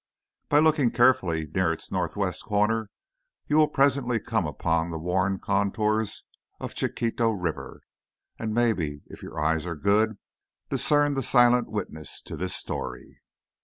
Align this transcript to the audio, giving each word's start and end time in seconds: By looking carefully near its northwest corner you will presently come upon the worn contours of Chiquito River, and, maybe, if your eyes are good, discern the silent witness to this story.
By 0.49 0.57
looking 0.57 0.89
carefully 0.89 1.45
near 1.53 1.71
its 1.71 1.91
northwest 1.91 2.43
corner 2.45 2.89
you 3.45 3.55
will 3.55 3.67
presently 3.67 4.19
come 4.19 4.47
upon 4.47 4.89
the 4.89 4.97
worn 4.97 5.37
contours 5.37 6.23
of 6.59 6.73
Chiquito 6.73 7.29
River, 7.29 7.81
and, 8.39 8.51
maybe, 8.51 9.03
if 9.05 9.21
your 9.21 9.39
eyes 9.39 9.67
are 9.67 9.75
good, 9.75 10.17
discern 10.71 11.13
the 11.13 11.21
silent 11.21 11.67
witness 11.69 12.19
to 12.21 12.35
this 12.35 12.55
story. 12.55 13.21